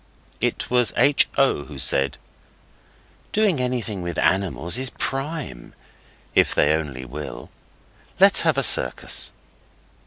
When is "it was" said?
0.39-0.93